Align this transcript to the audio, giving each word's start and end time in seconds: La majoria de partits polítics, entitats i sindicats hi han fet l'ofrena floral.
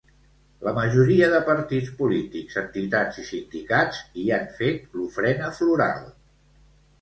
La 0.67 0.71
majoria 0.75 1.27
de 1.33 1.41
partits 1.49 1.91
polítics, 1.99 2.55
entitats 2.61 3.19
i 3.25 3.27
sindicats 3.27 4.01
hi 4.23 4.25
han 4.39 4.49
fet 4.57 4.89
l'ofrena 4.97 5.53
floral. 5.61 6.03